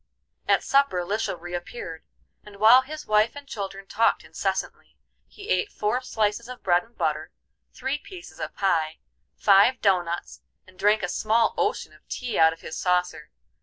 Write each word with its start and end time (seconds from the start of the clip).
At 0.47 0.63
supper 0.63 1.03
Lisha 1.05 1.39
reappeared, 1.39 2.01
and 2.43 2.55
while 2.55 2.81
his 2.81 3.05
wife 3.05 3.35
and 3.35 3.47
children 3.47 3.85
talked 3.85 4.23
incessantly, 4.23 4.95
he 5.27 5.49
ate 5.49 5.71
four 5.71 6.01
slices 6.01 6.49
of 6.49 6.63
bread 6.63 6.83
and 6.83 6.97
butter, 6.97 7.29
three 7.71 7.99
pieces 7.99 8.39
of 8.39 8.55
pie, 8.55 8.97
five 9.35 9.79
dough 9.79 10.01
nuts, 10.01 10.41
and 10.65 10.79
drank 10.79 11.03
a 11.03 11.07
small 11.07 11.53
ocean 11.55 11.93
of 11.93 12.07
tea 12.07 12.39
out 12.39 12.51
of 12.51 12.61
his 12.61 12.75
saucer. 12.75 13.29